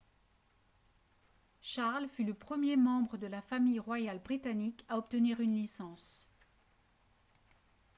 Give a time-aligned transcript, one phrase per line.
[1.61, 6.27] charles fut le premier membre de la famille royale britannique à obtenir une licence